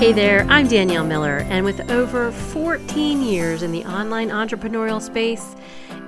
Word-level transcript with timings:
Hey 0.00 0.14
there, 0.14 0.46
I'm 0.48 0.66
Danielle 0.66 1.04
Miller, 1.04 1.44
and 1.50 1.62
with 1.62 1.90
over 1.90 2.32
14 2.32 3.20
years 3.20 3.62
in 3.62 3.70
the 3.70 3.84
online 3.84 4.30
entrepreneurial 4.30 5.02
space, 5.02 5.54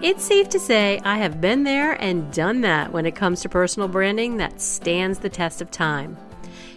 it's 0.01 0.25
safe 0.25 0.49
to 0.49 0.59
say 0.59 0.99
I 1.05 1.19
have 1.19 1.43
been 1.43 1.65
there 1.65 1.93
and 2.01 2.33
done 2.33 2.63
that 2.63 2.91
when 2.91 3.05
it 3.05 3.15
comes 3.15 3.43
to 3.43 3.51
personal 3.51 3.89
branding 3.89 4.39
that 4.39 4.63
stands 4.63 5.19
the 5.19 5.29
test 5.29 5.61
of 5.61 5.71
time. 5.71 6.17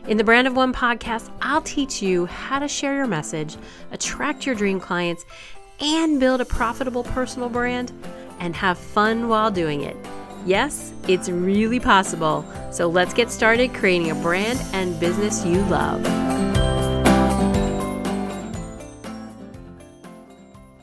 In 0.10 0.18
the 0.18 0.26
Brand 0.26 0.46
of 0.46 0.58
One 0.58 0.74
podcast, 0.74 1.32
I'll 1.42 1.62
teach 1.62 2.02
you 2.02 2.26
how 2.26 2.60
to 2.60 2.68
share 2.68 2.98
your 2.98 3.08
message, 3.08 3.56
attract 3.94 4.46
your 4.46 4.54
dream 4.54 4.82
clients, 4.82 5.24
and 5.80 6.20
build 6.20 6.42
a 6.42 6.46
profitable 6.46 7.06
personal 7.06 7.48
brand 7.48 7.94
and 8.42 8.54
have 8.58 8.78
fun 8.78 9.30
while 9.30 9.52
doing 9.52 9.84
it. 9.84 9.96
Yes, 10.46 10.92
it's 11.08 11.30
really 11.30 11.80
possible. 11.80 12.46
So 12.74 12.88
let's 12.88 13.14
get 13.14 13.32
started 13.32 13.74
creating 13.74 14.12
a 14.12 14.16
brand 14.16 14.60
and 14.74 15.00
business 15.00 15.46
you 15.46 15.62
love. 15.68 16.04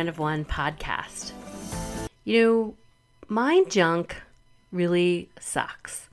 Of 0.08 0.18
One 0.18 0.44
podcast. 0.44 1.32
You 2.24 2.42
know, 2.42 2.74
mind 3.28 3.70
junk 3.70 4.16
really 4.70 5.28
sucks. 5.40 6.08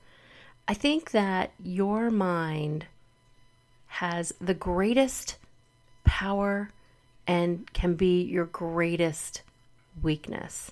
I 0.67 0.73
think 0.73 1.11
that 1.11 1.51
your 1.63 2.09
mind 2.09 2.85
has 3.87 4.33
the 4.39 4.53
greatest 4.53 5.37
power 6.03 6.71
and 7.27 7.71
can 7.73 7.95
be 7.95 8.23
your 8.23 8.45
greatest 8.45 9.41
weakness. 10.01 10.71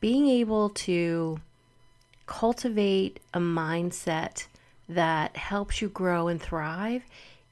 Being 0.00 0.28
able 0.28 0.70
to 0.70 1.40
cultivate 2.26 3.20
a 3.32 3.38
mindset 3.38 4.46
that 4.88 5.36
helps 5.36 5.80
you 5.80 5.88
grow 5.88 6.28
and 6.28 6.40
thrive 6.40 7.02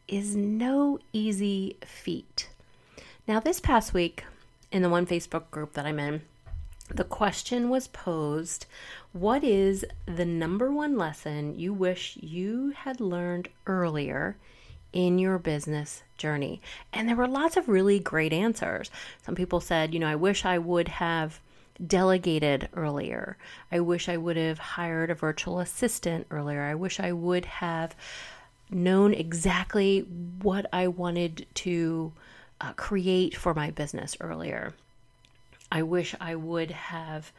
is 0.06 0.36
no 0.36 0.98
easy 1.12 1.76
feat. 1.84 2.48
Now, 3.26 3.40
this 3.40 3.60
past 3.60 3.94
week, 3.94 4.24
in 4.74 4.82
the 4.82 4.90
one 4.90 5.06
Facebook 5.06 5.48
group 5.52 5.74
that 5.74 5.86
I'm 5.86 6.00
in, 6.00 6.22
the 6.92 7.04
question 7.04 7.70
was 7.70 7.86
posed 7.86 8.66
What 9.12 9.44
is 9.44 9.86
the 10.04 10.24
number 10.24 10.70
one 10.70 10.98
lesson 10.98 11.56
you 11.56 11.72
wish 11.72 12.18
you 12.20 12.74
had 12.76 13.00
learned 13.00 13.48
earlier 13.68 14.36
in 14.92 15.20
your 15.20 15.38
business 15.38 16.02
journey? 16.18 16.60
And 16.92 17.08
there 17.08 17.14
were 17.14 17.28
lots 17.28 17.56
of 17.56 17.68
really 17.68 18.00
great 18.00 18.32
answers. 18.32 18.90
Some 19.24 19.36
people 19.36 19.60
said, 19.60 19.94
You 19.94 20.00
know, 20.00 20.08
I 20.08 20.16
wish 20.16 20.44
I 20.44 20.58
would 20.58 20.88
have 20.88 21.40
delegated 21.86 22.68
earlier. 22.74 23.36
I 23.70 23.78
wish 23.78 24.08
I 24.08 24.16
would 24.16 24.36
have 24.36 24.58
hired 24.58 25.08
a 25.08 25.14
virtual 25.14 25.60
assistant 25.60 26.26
earlier. 26.32 26.62
I 26.62 26.74
wish 26.74 26.98
I 26.98 27.12
would 27.12 27.44
have 27.44 27.94
known 28.70 29.14
exactly 29.14 30.00
what 30.00 30.66
I 30.72 30.88
wanted 30.88 31.46
to 31.54 32.12
uh, 32.60 32.72
create 32.74 33.36
for 33.36 33.54
my 33.54 33.70
business 33.70 34.16
earlier. 34.20 34.74
I 35.70 35.82
wish 35.82 36.14
I 36.20 36.34
would 36.34 36.70
have 36.70 37.32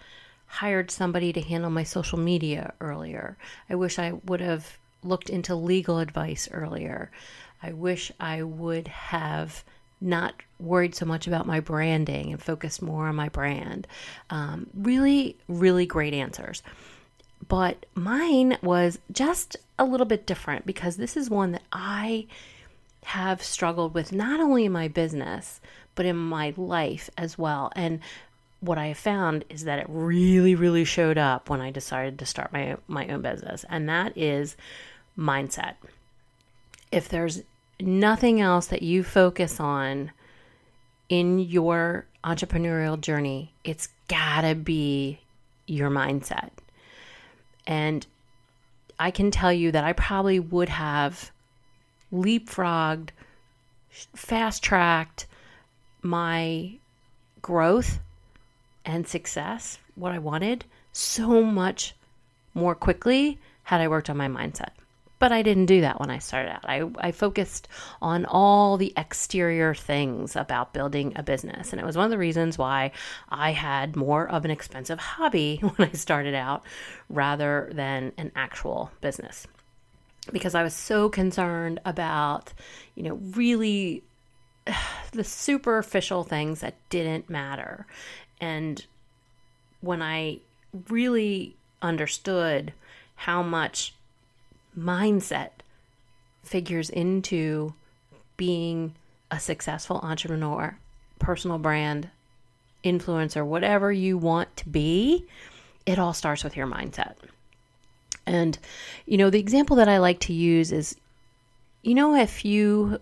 hired 0.47 0.91
somebody 0.91 1.33
to 1.33 1.41
handle 1.41 1.69
my 1.69 1.83
social 1.83 2.19
media 2.19 2.73
earlier. 2.79 3.37
I 3.69 3.75
wish 3.75 3.97
I 3.97 4.13
would 4.25 4.41
have 4.41 4.77
looked 5.03 5.29
into 5.29 5.55
legal 5.55 5.99
advice 5.99 6.49
earlier. 6.51 7.11
I 7.61 7.71
wish 7.71 8.11
I 8.19 8.43
would 8.43 8.87
have 8.87 9.63
not 10.01 10.35
worried 10.59 10.95
so 10.95 11.05
much 11.05 11.27
about 11.27 11.47
my 11.47 11.59
branding 11.59 12.31
and 12.31 12.41
focused 12.41 12.81
more 12.81 13.07
on 13.07 13.15
my 13.15 13.29
brand. 13.29 13.87
Um, 14.29 14.67
really, 14.73 15.37
really 15.47 15.85
great 15.85 16.13
answers. 16.13 16.61
But 17.47 17.85
mine 17.95 18.57
was 18.61 18.99
just 19.11 19.57
a 19.77 19.85
little 19.85 20.05
bit 20.05 20.25
different 20.25 20.65
because 20.65 20.97
this 20.97 21.15
is 21.15 21.29
one 21.29 21.51
that 21.53 21.63
I 21.71 22.27
have 23.05 23.43
struggled 23.43 23.93
with 23.93 24.11
not 24.11 24.39
only 24.39 24.65
in 24.65 24.71
my 24.71 24.87
business, 24.87 25.61
but 25.93 26.05
in 26.05 26.15
my 26.15 26.53
life 26.57 27.09
as 27.17 27.37
well. 27.37 27.71
And 27.75 27.99
what 28.59 28.77
I 28.77 28.87
have 28.87 28.97
found 28.97 29.45
is 29.49 29.63
that 29.65 29.79
it 29.79 29.85
really, 29.87 30.55
really 30.55 30.85
showed 30.85 31.17
up 31.17 31.49
when 31.49 31.61
I 31.61 31.71
decided 31.71 32.19
to 32.19 32.25
start 32.25 32.51
my 32.51 32.77
my 32.87 33.07
own 33.07 33.21
business, 33.21 33.63
and 33.69 33.87
that 33.89 34.17
is 34.17 34.57
mindset. 35.17 35.75
If 36.91 37.07
there's 37.09 37.43
nothing 37.79 38.41
else 38.41 38.67
that 38.67 38.81
you 38.81 39.03
focus 39.03 39.59
on 39.59 40.11
in 41.09 41.39
your 41.39 42.05
entrepreneurial 42.23 42.99
journey, 42.99 43.53
it's 43.63 43.89
gotta 44.07 44.55
be 44.55 45.19
your 45.67 45.89
mindset. 45.89 46.49
And 47.67 48.05
I 48.97 49.11
can 49.11 49.29
tell 49.29 49.53
you 49.53 49.71
that 49.71 49.83
I 49.83 49.93
probably 49.93 50.39
would 50.39 50.69
have 50.69 51.31
leapfrogged, 52.15 53.09
fast 54.15 54.63
tracked 54.63 55.27
my 56.01 56.73
growth 57.41 57.99
and 58.85 59.07
success, 59.07 59.79
what 59.95 60.11
I 60.11 60.19
wanted, 60.19 60.65
so 60.91 61.43
much 61.43 61.95
more 62.53 62.75
quickly 62.75 63.39
had 63.63 63.81
I 63.81 63.87
worked 63.87 64.09
on 64.09 64.17
my 64.17 64.27
mindset. 64.27 64.69
But 65.17 65.31
I 65.31 65.41
didn't 65.41 65.67
do 65.67 65.81
that 65.81 65.99
when 65.99 66.11
I 66.11 66.19
started 66.19 66.51
out. 66.51 66.65
I, 66.65 66.89
I 66.97 67.11
focused 67.11 67.67
on 68.01 68.25
all 68.25 68.77
the 68.77 68.93
exterior 68.97 69.73
things 69.73 70.35
about 70.35 70.73
building 70.73 71.13
a 71.15 71.23
business. 71.23 71.71
And 71.71 71.79
it 71.79 71.85
was 71.85 71.95
one 71.95 72.05
of 72.05 72.11
the 72.11 72.17
reasons 72.17 72.57
why 72.57 72.91
I 73.29 73.51
had 73.51 73.95
more 73.95 74.27
of 74.27 74.43
an 74.43 74.51
expensive 74.51 74.99
hobby 74.99 75.57
when 75.61 75.89
I 75.89 75.93
started 75.93 76.35
out 76.35 76.63
rather 77.09 77.71
than 77.73 78.11
an 78.17 78.33
actual 78.35 78.91
business 79.01 79.47
because 80.31 80.55
I 80.55 80.63
was 80.63 80.73
so 80.73 81.09
concerned 81.09 81.79
about, 81.85 82.53
you 82.95 83.03
know, 83.03 83.15
really 83.15 84.03
the 85.11 85.23
superficial 85.23 86.23
things 86.23 86.61
that 86.61 86.75
didn't 86.89 87.29
matter. 87.29 87.85
And 88.41 88.85
when 89.81 90.01
I 90.01 90.39
really 90.89 91.55
understood 91.81 92.73
how 93.15 93.41
much 93.43 93.93
mindset 94.77 95.51
figures 96.43 96.89
into 96.89 97.73
being 98.37 98.95
a 99.31 99.39
successful 99.39 99.99
entrepreneur, 100.03 100.77
personal 101.19 101.57
brand, 101.57 102.09
influencer, 102.83 103.45
whatever 103.45 103.91
you 103.91 104.17
want 104.17 104.55
to 104.57 104.69
be, 104.69 105.25
it 105.85 105.97
all 105.97 106.13
starts 106.13 106.43
with 106.43 106.55
your 106.55 106.67
mindset. 106.67 107.15
And, 108.25 108.57
you 109.05 109.17
know, 109.17 109.29
the 109.29 109.39
example 109.39 109.75
that 109.77 109.87
I 109.87 109.99
like 109.99 110.19
to 110.21 110.33
use 110.33 110.71
is 110.71 110.95
you 111.85 111.93
know, 111.93 112.15
if 112.15 112.43
you 112.43 112.99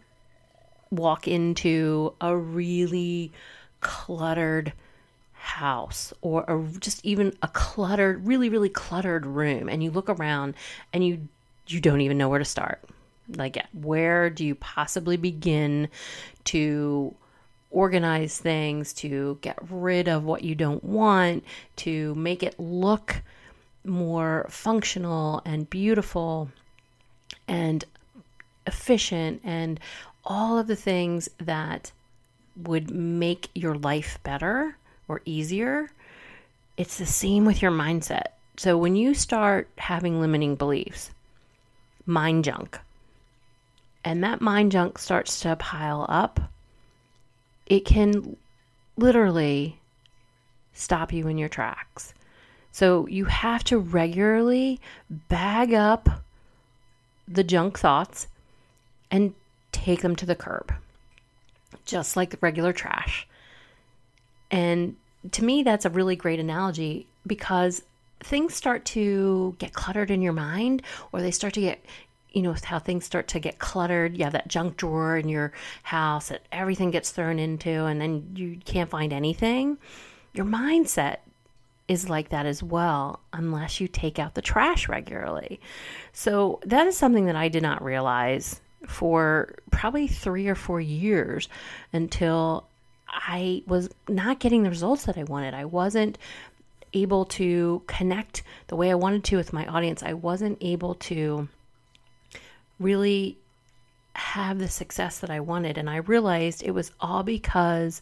walk 0.91 1.25
into 1.25 2.13
a 2.19 2.35
really 2.35 3.31
cluttered 3.79 4.73
house 5.31 6.13
or 6.22 6.44
a, 6.50 6.79
just 6.79 7.03
even 7.06 7.33
a 7.41 7.47
cluttered, 7.47 8.28
really, 8.28 8.50
really 8.50 8.67
cluttered 8.67 9.25
room, 9.25 9.69
and 9.69 9.81
you 9.81 9.89
look 9.89 10.09
around 10.09 10.56
and 10.91 11.06
you 11.06 11.28
you 11.66 11.79
don't 11.79 12.01
even 12.01 12.17
know 12.17 12.28
where 12.28 12.39
to 12.39 12.45
start. 12.45 12.81
Like, 13.29 13.57
where 13.72 14.29
do 14.29 14.45
you 14.45 14.53
possibly 14.53 15.16
begin 15.16 15.88
to 16.45 17.16
organize 17.72 18.38
things, 18.38 18.91
to 18.94 19.38
get 19.41 19.57
rid 19.69 20.09
of 20.09 20.25
what 20.25 20.44
you 20.44 20.56
don't 20.56 20.83
want, 20.83 21.45
to 21.78 22.13
make 22.16 22.44
it 22.44 22.59
look 22.59 23.22
more 23.85 24.45
functional 24.49 25.41
and 25.45 25.69
beautiful 25.69 26.49
and 27.47 27.85
efficient 28.66 29.41
and 29.44 29.79
all 30.25 30.57
of 30.57 30.67
the 30.67 30.75
things 30.75 31.29
that 31.39 31.91
would 32.55 32.91
make 32.91 33.49
your 33.55 33.75
life 33.75 34.19
better 34.23 34.77
or 35.07 35.21
easier. 35.25 35.89
It's 36.77 36.97
the 36.97 37.05
same 37.05 37.45
with 37.45 37.61
your 37.61 37.71
mindset. 37.71 38.27
So 38.57 38.77
when 38.77 38.95
you 38.95 39.13
start 39.13 39.67
having 39.77 40.21
limiting 40.21 40.56
beliefs, 40.56 41.12
mind 42.06 42.45
junk, 42.45 42.80
and 44.03 44.24
that 44.24 44.41
mind 44.41 44.71
junk 44.71 44.97
starts 44.97 45.39
to 45.41 45.56
pile 45.56 46.06
up, 46.09 46.39
it 47.65 47.85
can 47.85 48.38
literally 48.97 49.80
stop 50.74 51.13
you 51.13 51.27
in 51.27 51.38
your 51.38 51.50
tracks. 51.50 52.13
So 52.73 53.07
you 53.07 53.25
have 53.25 53.63
to 53.65 53.77
regularly 53.77 54.81
bag 55.09 55.73
up 55.75 56.09
the 57.27 57.43
junk 57.43 57.77
thoughts 57.77 58.27
and 59.11 59.35
take 59.71 60.01
them 60.01 60.15
to 60.15 60.25
the 60.25 60.35
curb, 60.35 60.73
just 61.85 62.17
like 62.17 62.31
the 62.31 62.39
regular 62.41 62.73
trash. 62.73 63.27
And 64.49 64.95
to 65.31 65.43
me, 65.43 65.61
that's 65.61 65.85
a 65.85 65.89
really 65.91 66.15
great 66.15 66.39
analogy 66.39 67.05
because 67.27 67.83
things 68.21 68.55
start 68.55 68.85
to 68.85 69.55
get 69.59 69.73
cluttered 69.73 70.09
in 70.09 70.23
your 70.23 70.33
mind, 70.33 70.81
or 71.11 71.21
they 71.21 71.31
start 71.31 71.53
to 71.53 71.61
get, 71.61 71.85
you 72.31 72.41
know, 72.41 72.55
how 72.63 72.79
things 72.79 73.05
start 73.05 73.27
to 73.29 73.39
get 73.39 73.59
cluttered. 73.59 74.17
You 74.17 74.23
have 74.23 74.33
that 74.33 74.47
junk 74.47 74.77
drawer 74.77 75.15
in 75.15 75.29
your 75.29 75.53
house 75.83 76.29
that 76.29 76.41
everything 76.51 76.89
gets 76.89 77.11
thrown 77.11 77.37
into, 77.37 77.85
and 77.85 78.01
then 78.01 78.31
you 78.35 78.57
can't 78.65 78.89
find 78.89 79.13
anything. 79.13 79.77
Your 80.33 80.45
mindset 80.45 81.17
is 81.94 82.10
like 82.10 82.30
that 82.30 82.45
as 82.45 82.62
well, 82.62 83.22
unless 83.31 83.80
you 83.80 83.88
take 83.88 84.19
out 84.19 84.34
the 84.34 84.42
trash 84.42 84.90
regularly. 84.90 85.60
So, 86.12 86.60
that 86.66 86.88
is 86.88 86.98
something 86.98 87.25
that 87.28 87.36
I 87.36 87.48
did 87.48 87.63
not 87.63 87.84
realize 87.84 88.60
for 88.88 89.56
probably 89.72 90.07
three 90.07 90.48
or 90.48 90.56
four 90.56 90.81
years 90.81 91.48
until 91.94 92.68
I 93.07 93.63
was 93.68 93.90
not 94.10 94.40
getting 94.40 94.63
the 94.63 94.69
results 94.69 95.06
that 95.06 95.18
I 95.18 95.24
wanted. 95.24 95.54
I 95.54 95.66
wasn't 95.66 96.18
able 96.94 97.25
to 97.25 97.81
connect 97.88 98.44
the 98.68 98.75
way 98.75 98.92
I 98.92 98.95
wanted 98.95 99.24
to 99.25 99.38
with 99.38 99.54
my 99.54 99.66
audience. 99.66 100.04
I 100.04 100.13
wasn't 100.13 100.57
able 100.62 100.95
to 100.95 101.48
really 102.80 103.38
have 104.16 104.60
the 104.60 104.68
success 104.68 105.19
that 105.19 105.30
I 105.30 105.40
wanted. 105.40 105.78
And 105.78 105.90
I 105.90 105.98
realized 105.98 106.63
it 106.63 106.72
was 106.72 106.92
all 107.00 107.24
because 107.24 108.01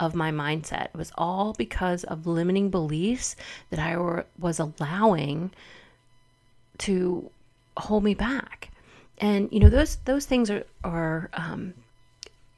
of 0.00 0.14
my 0.14 0.32
mindset. 0.32 0.86
It 0.86 0.96
was 0.96 1.12
all 1.16 1.52
because 1.52 2.04
of 2.04 2.26
limiting 2.26 2.70
beliefs 2.70 3.36
that 3.68 3.78
I 3.78 3.96
were, 3.96 4.26
was 4.38 4.58
allowing 4.58 5.52
to 6.78 7.30
hold 7.76 8.02
me 8.02 8.14
back. 8.14 8.70
And 9.18 9.50
you 9.52 9.60
know 9.60 9.68
those 9.68 9.96
those 10.06 10.24
things 10.24 10.50
are 10.50 10.64
are 10.82 11.28
um, 11.34 11.74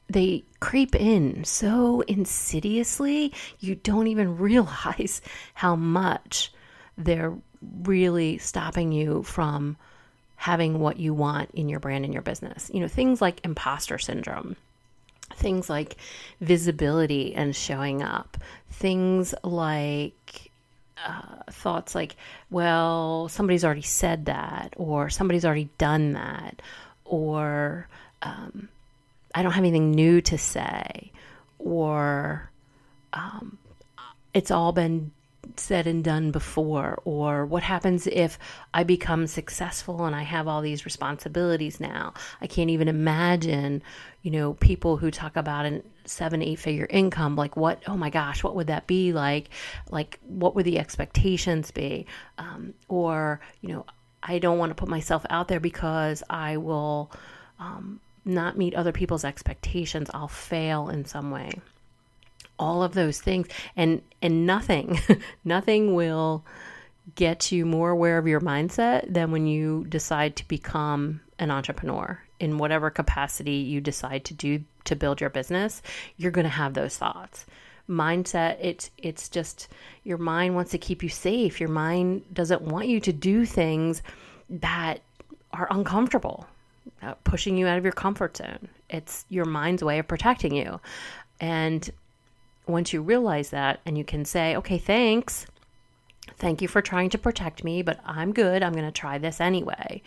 they 0.09 0.43
creep 0.61 0.95
in 0.95 1.43
so 1.43 2.01
insidiously 2.01 3.33
you 3.59 3.75
don't 3.75 4.07
even 4.07 4.37
realize 4.49 5.21
how 5.53 5.75
much 5.75 6.53
they're 6.97 7.33
really 7.83 8.37
stopping 8.37 8.91
you 8.93 9.23
from 9.23 9.75
having 10.35 10.79
what 10.79 10.97
you 10.99 11.13
want 11.13 11.49
in 11.51 11.69
your 11.69 11.79
brand 11.79 12.05
and 12.05 12.13
your 12.13 12.23
business. 12.23 12.69
You 12.73 12.81
know, 12.81 12.87
things 12.87 13.21
like 13.21 13.43
imposter 13.45 13.97
syndrome, 13.97 14.55
things 15.35 15.69
like 15.69 15.95
visibility 16.41 17.33
and 17.35 17.55
showing 17.55 18.01
up, 18.01 18.37
things 18.69 19.33
like 19.43 20.51
uh, 21.05 21.43
thoughts 21.49 21.95
like, 21.95 22.15
well, 22.49 23.27
somebody's 23.29 23.65
already 23.65 23.81
said 23.81 24.25
that, 24.25 24.73
or 24.77 25.09
somebody's 25.09 25.45
already 25.45 25.69
done 25.77 26.13
that, 26.13 26.61
or 27.05 27.87
um, 28.21 28.69
I 29.35 29.43
don't 29.43 29.51
have 29.51 29.63
anything 29.63 29.91
new 29.91 30.21
to 30.21 30.37
say, 30.37 31.11
or 31.59 32.49
um, 33.13 33.57
it's 34.33 34.51
all 34.51 34.71
been 34.71 35.11
said 35.57 35.87
and 35.87 36.03
done 36.03 36.31
before 36.31 36.99
or 37.05 37.45
what 37.45 37.63
happens 37.63 38.07
if 38.07 38.39
i 38.73 38.83
become 38.83 39.27
successful 39.27 40.05
and 40.05 40.15
i 40.15 40.23
have 40.23 40.47
all 40.47 40.61
these 40.61 40.85
responsibilities 40.85 41.79
now? 41.79 42.13
I 42.41 42.47
can't 42.47 42.69
even 42.69 42.87
imagine 42.87 43.81
you 44.21 44.31
know 44.31 44.53
people 44.55 44.97
who 44.97 45.11
talk 45.11 45.35
about 45.35 45.65
a 45.65 45.81
seven 46.05 46.41
eight 46.41 46.59
figure 46.59 46.87
income 46.89 47.35
like 47.35 47.55
what 47.55 47.81
oh 47.87 47.97
my 47.97 48.09
gosh 48.09 48.43
what 48.43 48.55
would 48.55 48.67
that 48.67 48.87
be 48.87 49.13
like? 49.13 49.49
Like 49.89 50.19
what 50.27 50.55
would 50.55 50.65
the 50.65 50.79
expectations 50.79 51.71
be? 51.71 52.05
Um, 52.37 52.73
or 52.87 53.39
you 53.61 53.69
know 53.69 53.85
i 54.21 54.39
don't 54.39 54.57
want 54.57 54.69
to 54.69 54.75
put 54.75 54.87
myself 54.87 55.25
out 55.29 55.49
there 55.49 55.59
because 55.59 56.23
i 56.29 56.55
will 56.55 57.11
um, 57.59 57.99
not 58.25 58.57
meet 58.57 58.73
other 58.73 58.91
people's 58.91 59.25
expectations. 59.25 60.09
I'll 60.13 60.27
fail 60.27 60.89
in 60.89 61.05
some 61.05 61.31
way 61.31 61.59
all 62.59 62.83
of 62.83 62.93
those 62.93 63.19
things. 63.21 63.47
And 63.75 64.01
and 64.21 64.45
nothing 64.45 64.99
nothing 65.45 65.93
will 65.93 66.45
get 67.15 67.51
you 67.51 67.65
more 67.65 67.89
aware 67.89 68.17
of 68.17 68.27
your 68.27 68.41
mindset 68.41 69.11
than 69.13 69.31
when 69.31 69.45
you 69.45 69.85
decide 69.89 70.35
to 70.37 70.47
become 70.47 71.21
an 71.39 71.51
entrepreneur. 71.51 72.19
In 72.39 72.57
whatever 72.57 72.89
capacity 72.89 73.55
you 73.55 73.79
decide 73.79 74.25
to 74.25 74.33
do 74.33 74.63
to 74.83 74.97
build 74.97 75.21
your 75.21 75.29
business 75.29 75.81
you're 76.17 76.31
going 76.31 76.43
to 76.43 76.49
have 76.49 76.73
those 76.73 76.97
thoughts. 76.97 77.45
Mindset 77.89 78.57
it's 78.59 78.91
it's 78.97 79.29
just 79.29 79.67
your 80.03 80.17
mind 80.17 80.55
wants 80.55 80.71
to 80.71 80.77
keep 80.77 81.03
you 81.03 81.09
safe. 81.09 81.59
Your 81.59 81.69
mind 81.69 82.23
doesn't 82.33 82.61
want 82.61 82.87
you 82.87 82.99
to 83.01 83.13
do 83.13 83.45
things 83.45 84.01
that 84.49 85.01
are 85.51 85.67
uncomfortable 85.71 86.47
pushing 87.23 87.57
you 87.57 87.67
out 87.67 87.77
of 87.77 87.83
your 87.83 87.93
comfort 87.93 88.37
zone. 88.37 88.69
It's 88.89 89.25
your 89.29 89.45
mind's 89.45 89.83
way 89.83 89.99
of 89.99 90.07
protecting 90.07 90.55
you. 90.55 90.79
And 91.39 91.89
once 92.67 92.93
you 92.93 93.01
realize 93.01 93.49
that 93.49 93.79
and 93.85 93.97
you 93.97 94.03
can 94.03 94.25
say, 94.25 94.55
okay, 94.55 94.77
thanks. 94.77 95.45
Thank 96.37 96.61
you 96.61 96.67
for 96.67 96.81
trying 96.81 97.09
to 97.11 97.17
protect 97.17 97.63
me, 97.63 97.81
but 97.81 97.99
I'm 98.05 98.33
good. 98.33 98.63
I'm 98.63 98.73
going 98.73 98.85
to 98.85 98.91
try 98.91 99.17
this 99.17 99.41
anyway. 99.41 100.01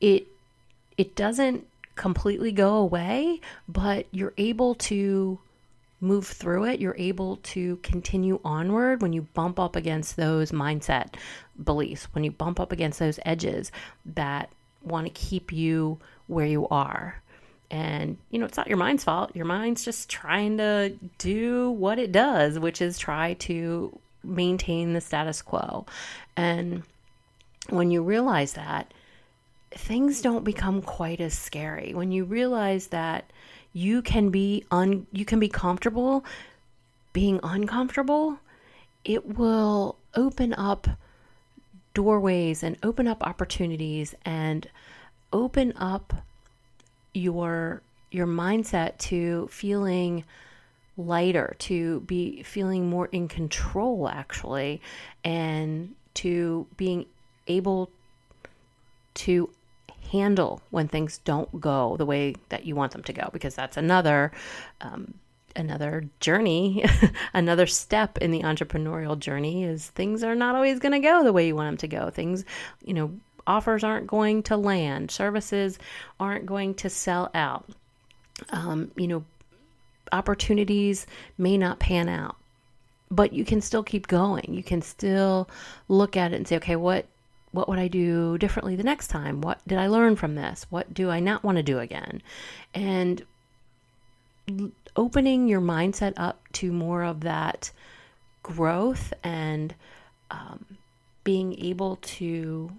It 0.00 0.26
it 0.96 1.14
doesn't 1.14 1.66
completely 1.94 2.52
go 2.52 2.76
away, 2.76 3.40
but 3.68 4.06
you're 4.10 4.34
able 4.36 4.74
to 4.74 5.38
move 6.00 6.26
through 6.26 6.64
it. 6.64 6.80
You're 6.80 6.96
able 6.98 7.36
to 7.36 7.76
continue 7.82 8.40
onward 8.44 9.02
when 9.02 9.12
you 9.12 9.22
bump 9.22 9.58
up 9.58 9.76
against 9.76 10.16
those 10.16 10.52
mindset 10.52 11.14
beliefs, 11.62 12.08
when 12.12 12.24
you 12.24 12.30
bump 12.30 12.60
up 12.60 12.72
against 12.72 12.98
those 12.98 13.18
edges 13.24 13.70
that 14.06 14.50
want 14.82 15.06
to 15.06 15.12
keep 15.12 15.52
you 15.52 15.98
where 16.26 16.46
you 16.46 16.68
are. 16.68 17.20
And, 17.70 18.16
you 18.30 18.38
know, 18.38 18.46
it's 18.46 18.56
not 18.56 18.68
your 18.68 18.78
mind's 18.78 19.04
fault. 19.04 19.36
Your 19.36 19.44
mind's 19.44 19.84
just 19.84 20.08
trying 20.08 20.56
to 20.58 20.94
do 21.18 21.70
what 21.72 21.98
it 21.98 22.12
does, 22.12 22.58
which 22.58 22.80
is 22.80 22.98
try 22.98 23.34
to 23.34 23.98
maintain 24.24 24.94
the 24.94 25.00
status 25.00 25.42
quo. 25.42 25.86
And 26.36 26.82
when 27.68 27.90
you 27.90 28.02
realize 28.02 28.54
that, 28.54 28.92
things 29.70 30.22
don't 30.22 30.44
become 30.44 30.82
quite 30.82 31.20
as 31.20 31.34
scary. 31.34 31.92
When 31.94 32.10
you 32.10 32.24
realize 32.24 32.88
that 32.88 33.30
you 33.72 34.00
can 34.02 34.30
be 34.30 34.64
un 34.70 35.06
you 35.12 35.24
can 35.24 35.38
be 35.38 35.48
comfortable 35.48 36.24
being 37.12 37.38
uncomfortable, 37.42 38.38
it 39.04 39.36
will 39.36 39.96
open 40.14 40.54
up 40.54 40.88
doorways 41.94 42.62
and 42.62 42.76
open 42.82 43.06
up 43.06 43.26
opportunities 43.26 44.14
and 44.24 44.68
open 45.32 45.72
up 45.76 46.14
your 47.18 47.82
your 48.10 48.26
mindset 48.26 48.96
to 48.98 49.48
feeling 49.50 50.24
lighter, 50.96 51.54
to 51.58 52.00
be 52.00 52.42
feeling 52.42 52.88
more 52.88 53.06
in 53.06 53.28
control 53.28 54.08
actually, 54.08 54.80
and 55.24 55.94
to 56.14 56.66
being 56.76 57.06
able 57.46 57.90
to 59.14 59.50
handle 60.10 60.62
when 60.70 60.88
things 60.88 61.18
don't 61.18 61.60
go 61.60 61.96
the 61.96 62.06
way 62.06 62.34
that 62.48 62.64
you 62.64 62.74
want 62.74 62.92
them 62.92 63.02
to 63.02 63.12
go 63.12 63.28
because 63.32 63.54
that's 63.54 63.76
another 63.76 64.32
um, 64.80 65.12
another 65.54 66.08
journey 66.20 66.84
another 67.34 67.66
step 67.66 68.16
in 68.18 68.30
the 68.30 68.40
entrepreneurial 68.40 69.18
journey 69.18 69.64
is 69.64 69.88
things 69.88 70.22
are 70.22 70.34
not 70.34 70.54
always 70.54 70.78
going 70.78 70.92
to 70.92 70.98
go 70.98 71.22
the 71.24 71.32
way 71.32 71.46
you 71.46 71.54
want 71.54 71.68
them 71.68 71.76
to 71.76 71.88
go. 71.88 72.10
Things 72.10 72.44
you 72.84 72.94
know 72.94 73.12
offers 73.48 73.82
aren't 73.82 74.06
going 74.06 74.42
to 74.44 74.56
land, 74.56 75.10
services 75.10 75.78
aren't 76.20 76.46
going 76.46 76.74
to 76.74 76.90
sell 76.90 77.30
out. 77.34 77.68
Um, 78.50 78.92
you 78.96 79.08
know, 79.08 79.24
opportunities 80.12 81.06
may 81.36 81.58
not 81.58 81.80
pan 81.80 82.08
out, 82.08 82.36
but 83.10 83.32
you 83.32 83.44
can 83.44 83.60
still 83.60 83.82
keep 83.82 84.06
going. 84.06 84.46
You 84.48 84.62
can 84.62 84.82
still 84.82 85.48
look 85.88 86.16
at 86.16 86.32
it 86.32 86.36
and 86.36 86.46
say, 86.46 86.56
okay, 86.56 86.76
what 86.76 87.06
what 87.50 87.68
would 87.68 87.78
I 87.78 87.88
do 87.88 88.36
differently 88.36 88.76
the 88.76 88.82
next 88.82 89.08
time? 89.08 89.40
What 89.40 89.66
did 89.66 89.78
I 89.78 89.86
learn 89.86 90.16
from 90.16 90.34
this? 90.34 90.66
What 90.68 90.92
do 90.92 91.08
I 91.08 91.18
not 91.18 91.42
want 91.42 91.56
to 91.56 91.62
do 91.62 91.78
again? 91.78 92.22
And 92.74 93.24
opening 94.96 95.48
your 95.48 95.60
mindset 95.60 96.12
up 96.16 96.40
to 96.52 96.72
more 96.72 97.02
of 97.02 97.20
that 97.20 97.70
growth 98.42 99.12
and 99.22 99.74
um, 100.30 100.64
being 101.24 101.58
able 101.58 101.96
to 101.96 102.70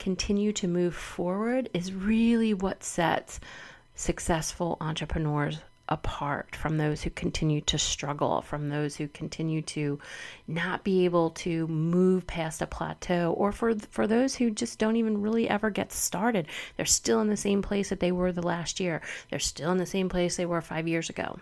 continue 0.00 0.52
to 0.54 0.66
move 0.66 0.96
forward 0.96 1.70
is 1.72 1.92
really 1.92 2.52
what 2.52 2.82
sets 2.82 3.38
successful 3.94 4.76
entrepreneurs 4.80 5.58
apart 5.88 6.54
from 6.54 6.78
those 6.78 7.02
who 7.02 7.10
continue 7.10 7.60
to 7.60 7.76
struggle, 7.76 8.42
from 8.42 8.68
those 8.68 8.94
who 8.96 9.08
continue 9.08 9.60
to 9.60 9.98
not 10.46 10.84
be 10.84 11.04
able 11.04 11.30
to 11.30 11.66
move 11.66 12.26
past 12.26 12.62
a 12.62 12.66
plateau, 12.66 13.32
or 13.36 13.50
for 13.50 13.74
for 13.90 14.06
those 14.06 14.36
who 14.36 14.50
just 14.50 14.78
don't 14.78 14.96
even 14.96 15.20
really 15.20 15.48
ever 15.48 15.68
get 15.68 15.92
started. 15.92 16.46
They're 16.76 16.86
still 16.86 17.20
in 17.20 17.28
the 17.28 17.36
same 17.36 17.60
place 17.60 17.88
that 17.88 17.98
they 17.98 18.12
were 18.12 18.30
the 18.30 18.40
last 18.40 18.78
year. 18.78 19.02
They're 19.28 19.40
still 19.40 19.72
in 19.72 19.78
the 19.78 19.86
same 19.86 20.08
place 20.08 20.36
they 20.36 20.46
were 20.46 20.60
5 20.60 20.86
years 20.86 21.10
ago. 21.10 21.40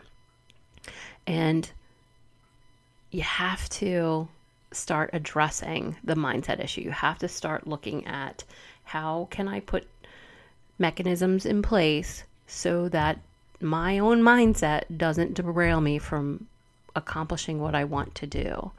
And 1.26 1.70
you 3.10 3.20
have 3.22 3.68
to 3.68 4.28
start 4.72 5.10
addressing 5.12 5.96
the 6.04 6.14
mindset 6.14 6.62
issue. 6.62 6.82
You 6.82 6.90
have 6.90 7.18
to 7.18 7.28
start 7.28 7.66
looking 7.66 8.06
at 8.06 8.44
how 8.84 9.28
can 9.30 9.48
I 9.48 9.60
put 9.60 9.86
mechanisms 10.78 11.46
in 11.46 11.62
place 11.62 12.24
so 12.46 12.88
that 12.90 13.18
my 13.60 13.98
own 13.98 14.22
mindset 14.22 14.82
doesn't 14.96 15.34
derail 15.34 15.80
me 15.80 15.98
from 15.98 16.46
accomplishing 16.94 17.60
what 17.60 17.74
I 17.74 17.84
want 17.84 18.14
to 18.16 18.26
do. 18.26 18.72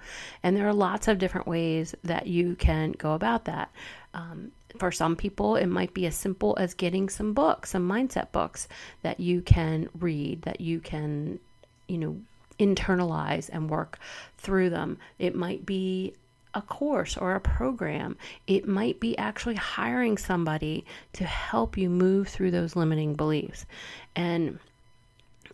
And 0.44 0.56
there 0.56 0.68
are 0.68 0.74
lots 0.74 1.08
of 1.08 1.18
different 1.18 1.48
ways 1.48 1.96
that 2.04 2.28
you 2.28 2.56
can 2.56 2.92
go 2.92 3.14
about 3.14 3.46
that. 3.46 3.72
Um, 4.14 4.52
for 4.78 4.92
some 4.92 5.16
people, 5.16 5.56
it 5.56 5.66
might 5.66 5.94
be 5.94 6.06
as 6.06 6.16
simple 6.16 6.56
as 6.60 6.74
getting 6.74 7.10
some 7.10 7.34
books, 7.34 7.72
some 7.72 7.88
mindset 7.88 8.32
books 8.32 8.68
that 9.02 9.20
you 9.20 9.42
can 9.42 9.90
read, 10.00 10.44
that 10.44 10.62
you 10.62 10.80
can, 10.80 11.40
you 11.88 11.98
know, 11.98 12.18
internalize 12.60 13.50
and 13.52 13.70
work 13.70 14.00
through 14.38 14.70
them. 14.70 14.98
It 15.18 15.36
might 15.36 15.66
be 15.66 16.14
a 16.54 16.62
course 16.62 17.16
or 17.18 17.36
a 17.36 17.40
program. 17.40 18.18
It 18.48 18.68
might 18.68 19.00
be 19.00 19.18
actually 19.18 19.56
hiring 19.56 20.18
somebody 20.18 20.86
to 21.14 21.24
help 21.24 21.78
you 21.78 21.90
move 21.90 22.28
through 22.28 22.52
those 22.52 22.76
limiting 22.76 23.16
beliefs. 23.16 23.66
And 24.16 24.60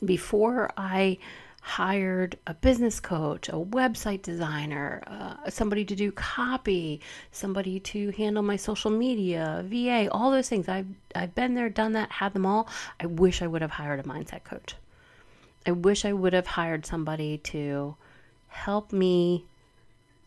before 0.04 0.72
I 0.78 1.18
hired 1.62 2.38
a 2.46 2.54
business 2.54 3.00
coach, 3.00 3.50
a 3.50 3.54
website 3.54 4.22
designer, 4.22 5.02
uh, 5.08 5.50
somebody 5.50 5.84
to 5.84 5.96
do 5.96 6.12
copy, 6.12 7.02
somebody 7.32 7.80
to 7.80 8.12
handle 8.12 8.44
my 8.44 8.56
social 8.56 8.92
media, 8.92 9.66
VA, 9.68 10.08
all 10.12 10.30
those 10.30 10.48
things. 10.48 10.70
I've 10.70 10.86
I've 11.16 11.34
been 11.34 11.56
there, 11.56 11.70
done 11.70 11.94
that, 11.94 12.12
had 12.12 12.34
them 12.34 12.46
all. 12.46 12.70
I 13.00 13.08
wish 13.08 13.42
I 13.42 13.48
would 13.48 13.64
have 13.64 13.72
hired 13.72 14.00
a 14.00 14.04
mindset 14.04 14.44
coach. 14.44 14.76
I 15.66 15.72
wish 15.72 16.06
I 16.06 16.14
would 16.14 16.34
have 16.34 16.48
hired 16.48 16.86
somebody 16.86 17.38
to 17.40 17.96
help 18.48 18.92
me 18.92 19.46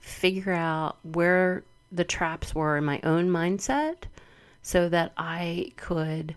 figure 0.00 0.52
out 0.52 0.96
where 1.02 1.64
the 1.90 2.04
traps 2.04 2.54
were 2.54 2.76
in 2.76 2.84
my 2.84 3.00
own 3.02 3.28
mindset 3.28 4.04
so 4.62 4.88
that 4.88 5.12
I 5.16 5.72
could 5.76 6.34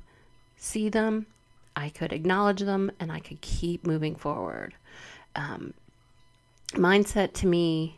see 0.55 0.89
them, 0.89 1.25
I 1.75 1.89
could 1.89 2.13
acknowledge 2.13 2.61
them, 2.61 2.91
and 2.99 3.11
I 3.11 3.19
could 3.19 3.41
keep 3.41 3.85
moving 3.85 4.15
forward. 4.15 4.73
Um, 5.35 5.73
mindset 6.73 7.33
to 7.33 7.47
me 7.47 7.97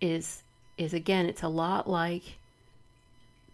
is 0.00 0.42
is 0.76 0.92
again 0.92 1.26
it's 1.26 1.42
a 1.42 1.48
lot 1.48 1.88
like 1.88 2.38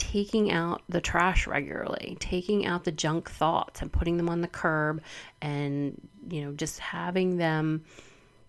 taking 0.00 0.50
out 0.50 0.83
the 0.88 1.00
trash 1.00 1.47
regularly 1.47 2.16
taking 2.19 2.66
out 2.66 2.85
the 2.85 2.90
junk 2.90 3.30
thoughts 3.30 3.83
and 3.83 3.92
putting 3.92 4.16
them 4.16 4.28
on 4.28 4.40
the 4.40 4.49
curb 4.49 5.00
and 5.42 6.00
you 6.30 6.42
know 6.42 6.52
just 6.52 6.78
having 6.78 7.37
them 7.37 7.85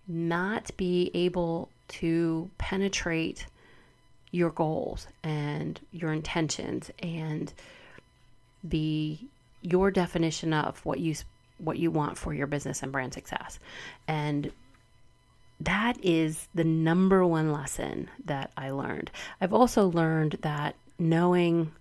not 0.07 0.71
be 0.77 1.11
able 1.13 1.69
to 1.87 2.49
penetrate 2.57 3.45
your 4.31 4.49
goals 4.49 5.07
and 5.23 5.79
your 5.91 6.13
intentions 6.13 6.89
and 6.99 7.53
be 8.67 9.27
your 9.61 9.91
definition 9.91 10.53
of 10.53 10.83
what 10.85 10.99
you 10.99 11.15
what 11.57 11.77
you 11.77 11.91
want 11.91 12.17
for 12.17 12.33
your 12.33 12.47
business 12.47 12.81
and 12.81 12.91
brand 12.91 13.13
success. 13.13 13.59
And 14.07 14.51
that 15.59 16.03
is 16.03 16.47
the 16.55 16.63
number 16.63 17.25
one 17.25 17.51
lesson 17.51 18.09
that 18.25 18.51
I 18.57 18.71
learned. 18.71 19.11
I've 19.39 19.53
also 19.53 19.87
learned 19.87 20.39
that 20.41 20.75
knowing 21.01 21.71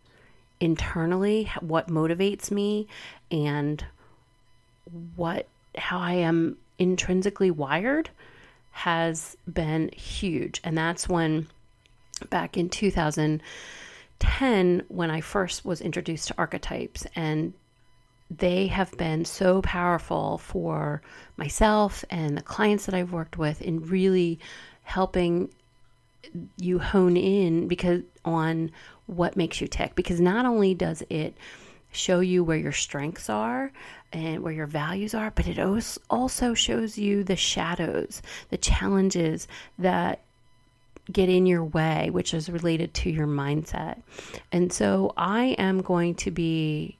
internally 0.58 1.50
what 1.60 1.88
motivates 1.88 2.50
me 2.50 2.88
and 3.30 3.84
what 5.14 5.46
how 5.76 5.98
I 5.98 6.14
am 6.14 6.56
intrinsically 6.78 7.50
wired 7.50 8.10
has 8.72 9.36
been 9.52 9.90
huge. 9.94 10.60
And 10.64 10.76
that's 10.76 11.08
when 11.08 11.48
back 12.28 12.56
in 12.56 12.68
2010 12.68 14.82
when 14.88 15.10
I 15.10 15.20
first 15.20 15.64
was 15.64 15.80
introduced 15.80 16.28
to 16.28 16.34
archetypes 16.36 17.06
and 17.14 17.52
they 18.30 18.68
have 18.68 18.96
been 18.96 19.24
so 19.24 19.60
powerful 19.62 20.38
for 20.38 21.02
myself 21.36 22.04
and 22.10 22.36
the 22.36 22.42
clients 22.42 22.86
that 22.86 22.94
I've 22.94 23.12
worked 23.12 23.38
with 23.38 23.60
in 23.60 23.86
really 23.86 24.38
helping 24.82 25.50
you 26.56 26.78
hone 26.78 27.16
in 27.16 27.66
because 27.66 28.02
on 28.24 28.70
what 29.10 29.36
makes 29.36 29.60
you 29.60 29.66
tick 29.66 29.94
because 29.94 30.20
not 30.20 30.46
only 30.46 30.74
does 30.74 31.02
it 31.10 31.34
show 31.92 32.20
you 32.20 32.44
where 32.44 32.56
your 32.56 32.72
strengths 32.72 33.28
are 33.28 33.72
and 34.12 34.42
where 34.42 34.52
your 34.52 34.66
values 34.66 35.14
are 35.14 35.32
but 35.32 35.48
it 35.48 35.58
also 36.08 36.54
shows 36.54 36.96
you 36.96 37.24
the 37.24 37.36
shadows 37.36 38.22
the 38.50 38.56
challenges 38.56 39.48
that 39.78 40.20
get 41.10 41.28
in 41.28 41.46
your 41.46 41.64
way 41.64 42.08
which 42.10 42.32
is 42.32 42.48
related 42.48 42.94
to 42.94 43.10
your 43.10 43.26
mindset. 43.26 44.00
And 44.52 44.72
so 44.72 45.12
i 45.16 45.56
am 45.58 45.82
going 45.82 46.14
to 46.16 46.30
be 46.30 46.96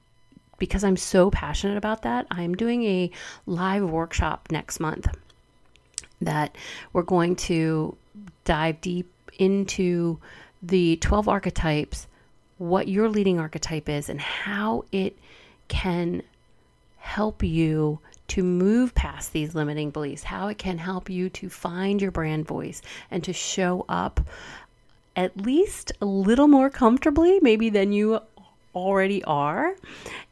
because 0.61 0.83
I'm 0.83 0.97
so 0.97 1.31
passionate 1.31 1.75
about 1.75 2.03
that, 2.03 2.27
I'm 2.29 2.53
doing 2.53 2.83
a 2.83 3.09
live 3.47 3.89
workshop 3.89 4.47
next 4.51 4.79
month 4.79 5.07
that 6.21 6.55
we're 6.93 7.01
going 7.01 7.35
to 7.35 7.97
dive 8.45 8.79
deep 8.79 9.11
into 9.39 10.19
the 10.61 10.97
12 10.97 11.27
archetypes, 11.27 12.07
what 12.57 12.87
your 12.87 13.09
leading 13.09 13.39
archetype 13.39 13.89
is, 13.89 14.09
and 14.09 14.21
how 14.21 14.85
it 14.91 15.17
can 15.67 16.21
help 16.97 17.43
you 17.43 17.99
to 18.27 18.43
move 18.43 18.95
past 18.95 19.33
these 19.33 19.55
limiting 19.55 19.89
beliefs, 19.89 20.23
how 20.23 20.47
it 20.47 20.57
can 20.57 20.77
help 20.77 21.09
you 21.09 21.29
to 21.29 21.49
find 21.49 22.01
your 22.01 22.11
brand 22.11 22.47
voice 22.47 22.81
and 23.09 23.23
to 23.23 23.33
show 23.33 23.85
up 23.89 24.21
at 25.15 25.35
least 25.35 25.91
a 26.01 26.05
little 26.05 26.47
more 26.47 26.69
comfortably, 26.69 27.39
maybe 27.41 27.69
than 27.69 27.91
you 27.91 28.21
already 28.75 29.23
are. 29.23 29.75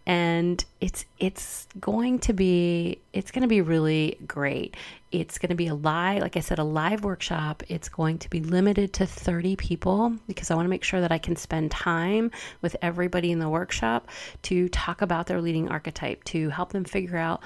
And 0.06 0.64
it's 0.82 1.06
it's 1.20 1.68
going 1.80 2.20
to 2.20 2.34
be 2.34 3.00
it's 3.14 3.30
going 3.32 3.44
to 3.44 3.48
be 3.48 3.62
really 3.62 4.18
great. 4.28 4.76
It's 5.12 5.38
going 5.38 5.50
to 5.50 5.56
be 5.56 5.68
a 5.68 5.76
live 5.76 6.22
like 6.22 6.38
i 6.38 6.40
said 6.40 6.58
a 6.58 6.64
live 6.64 7.04
workshop. 7.04 7.62
It's 7.68 7.90
going 7.90 8.18
to 8.20 8.30
be 8.30 8.42
limited 8.42 8.94
to 8.94 9.06
30 9.06 9.56
people 9.56 10.16
because 10.28 10.50
i 10.50 10.56
want 10.56 10.66
to 10.66 10.70
make 10.70 10.84
sure 10.84 11.02
that 11.02 11.12
i 11.12 11.18
can 11.20 11.36
spend 11.36 11.70
time 11.70 12.32
with 12.62 12.76
everybody 12.82 13.32
in 13.32 13.40
the 13.40 13.50
workshop 13.50 14.08
to 14.44 14.68
talk 14.70 15.02
about 15.02 15.28
their 15.28 15.42
leading 15.42 15.70
archetype 15.70 16.24
to 16.26 16.50
help 16.50 16.72
them 16.72 16.86
figure 16.86 17.18
out 17.18 17.42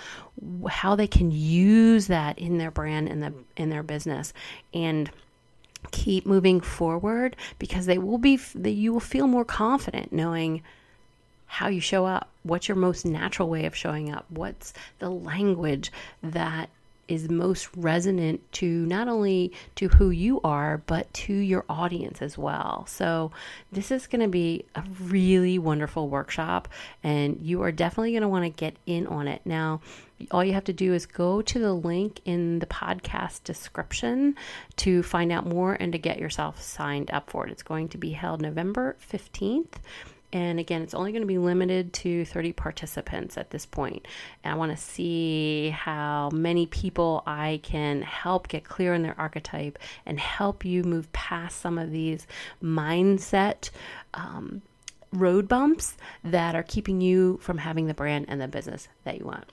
how 0.70 0.96
they 0.96 1.08
can 1.08 1.32
use 1.32 2.08
that 2.08 2.40
in 2.40 2.58
their 2.58 2.72
brand 2.72 3.10
and 3.10 3.22
the 3.22 3.34
in 3.58 3.70
their 3.70 3.84
business 3.84 4.34
and 4.74 5.12
keep 5.92 6.26
moving 6.26 6.62
forward 6.62 7.36
because 7.60 7.86
they 7.86 7.98
will 7.98 8.18
be 8.18 8.38
that 8.56 8.72
you 8.72 8.94
will 8.94 9.00
feel 9.00 9.28
more 9.28 9.46
confident 9.46 10.12
knowing 10.14 10.62
how 11.54 11.68
you 11.68 11.80
show 11.80 12.04
up. 12.04 12.30
What's 12.42 12.68
your 12.68 12.76
most 12.76 13.06
natural 13.06 13.48
way 13.48 13.66
of 13.66 13.76
showing 13.76 14.12
up? 14.12 14.26
What's 14.30 14.74
the 14.98 15.12
language 15.12 15.92
that 16.24 16.68
is 17.08 17.30
most 17.30 17.70
resonant 17.76 18.42
to 18.54 18.66
not 18.88 19.08
only 19.08 19.52
to 19.76 19.88
who 19.90 20.10
you 20.10 20.42
are 20.44 20.82
but 20.88 21.14
to 21.14 21.34
your 21.34 21.64
audience 21.70 22.24
as 22.24 22.38
well. 22.40 22.86
So 22.88 23.32
this 23.72 23.92
is 23.92 24.08
going 24.08 24.22
to 24.22 24.28
be 24.30 24.66
a 24.74 24.84
really 25.00 25.60
wonderful 25.60 26.08
workshop 26.08 26.70
and 27.04 27.40
you 27.40 27.62
are 27.62 27.72
definitely 27.72 28.14
going 28.14 28.22
to 28.22 28.28
want 28.28 28.46
to 28.46 28.50
get 28.50 28.76
in 28.88 29.06
on 29.06 29.28
it. 29.28 29.42
Now, 29.46 29.82
all 30.32 30.44
you 30.44 30.54
have 30.54 30.64
to 30.64 30.74
do 30.74 30.94
is 30.94 31.06
go 31.06 31.42
to 31.42 31.60
the 31.60 31.74
link 31.74 32.22
in 32.26 32.60
the 32.60 32.66
podcast 32.66 33.44
description 33.44 34.36
to 34.78 35.04
find 35.04 35.32
out 35.32 35.46
more 35.46 35.74
and 35.74 35.92
to 35.92 36.00
get 36.00 36.18
yourself 36.18 36.64
signed 36.64 37.12
up 37.12 37.30
for 37.30 37.46
it. 37.46 37.52
It's 37.52 37.64
going 37.64 37.90
to 37.90 37.98
be 37.98 38.12
held 38.12 38.42
November 38.42 38.96
15th 39.12 39.76
and 40.34 40.60
again, 40.60 40.82
it's 40.82 40.96
only 40.96 41.12
going 41.12 41.22
to 41.22 41.28
be 41.28 41.38
limited 41.38 41.94
to 41.94 42.26
30 42.26 42.54
participants 42.54 43.38
at 43.38 43.52
this 43.52 43.68
point. 43.68 44.08
And 44.44 44.52
I 44.52 44.58
want 44.58 44.72
to 44.72 44.84
see 44.84 45.70
how 45.70 46.32
many 46.34 46.66
people 46.66 47.22
I 47.28 47.60
can 47.62 48.02
help 48.02 48.48
get 48.48 48.64
clear 48.64 48.96
in 48.96 49.04
their 49.04 49.14
archetype 49.20 49.78
and 50.08 50.20
help 50.20 50.66
you 50.66 50.84
move 50.84 51.14
past 51.14 51.62
some 51.62 51.78
of 51.78 51.92
these 51.92 52.26
mindset 52.64 53.70
um, 54.16 54.64
road 55.12 55.48
bumps 55.48 55.98
that 56.24 56.56
are 56.56 56.64
keeping 56.64 57.00
you 57.00 57.38
from 57.40 57.60
having 57.60 57.86
the 57.86 57.94
brand 57.94 58.26
and 58.28 58.42
the 58.42 58.48
business 58.48 58.88
that 59.04 59.20
you 59.20 59.26
want. 59.26 59.46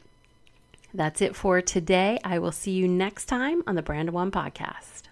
That's 0.95 1.21
it 1.21 1.37
for 1.37 1.61
today. 1.61 2.19
I 2.25 2.39
will 2.39 2.53
see 2.53 2.73
you 2.73 2.89
next 2.89 3.27
time 3.27 3.63
on 3.67 3.75
the 3.75 3.83
Brand 3.83 4.11
One 4.11 4.31
podcast. 4.31 5.10